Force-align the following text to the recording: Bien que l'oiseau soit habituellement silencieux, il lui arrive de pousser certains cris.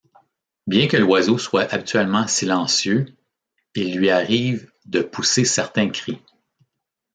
Bien 0.65 0.87
que 0.87 0.97
l'oiseau 0.97 1.37
soit 1.37 1.71
habituellement 1.71 2.25
silencieux, 2.25 3.05
il 3.75 3.95
lui 3.99 4.09
arrive 4.09 4.71
de 4.85 5.03
pousser 5.03 5.45
certains 5.45 5.91
cris. 5.91 6.19